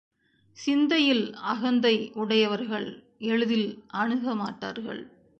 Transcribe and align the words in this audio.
சிந்தையில் 0.57 1.33
அகந்தை 1.43 2.11
உடையவர்கள் 2.13 2.87
எளிதில் 3.25 3.67
அணுகமாட்டார்கள். 3.93 5.01